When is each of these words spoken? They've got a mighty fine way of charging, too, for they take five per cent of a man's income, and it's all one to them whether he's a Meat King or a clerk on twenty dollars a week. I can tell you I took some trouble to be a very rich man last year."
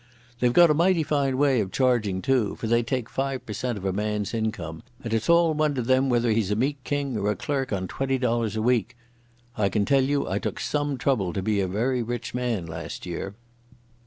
They've 0.39 0.51
got 0.51 0.71
a 0.71 0.73
mighty 0.73 1.03
fine 1.03 1.37
way 1.37 1.59
of 1.61 1.71
charging, 1.71 2.23
too, 2.23 2.55
for 2.55 2.65
they 2.65 2.81
take 2.81 3.07
five 3.07 3.45
per 3.45 3.53
cent 3.53 3.77
of 3.77 3.85
a 3.85 3.93
man's 3.93 4.33
income, 4.33 4.81
and 5.03 5.13
it's 5.13 5.29
all 5.29 5.53
one 5.53 5.75
to 5.75 5.83
them 5.83 6.09
whether 6.09 6.31
he's 6.31 6.49
a 6.49 6.55
Meat 6.55 6.83
King 6.83 7.17
or 7.19 7.29
a 7.29 7.35
clerk 7.35 7.71
on 7.71 7.87
twenty 7.87 8.17
dollars 8.17 8.55
a 8.55 8.63
week. 8.63 8.97
I 9.55 9.69
can 9.69 9.85
tell 9.85 10.01
you 10.01 10.27
I 10.27 10.39
took 10.39 10.59
some 10.59 10.97
trouble 10.97 11.33
to 11.33 11.43
be 11.43 11.59
a 11.59 11.67
very 11.67 12.01
rich 12.01 12.33
man 12.33 12.65
last 12.65 13.05
year." 13.05 13.35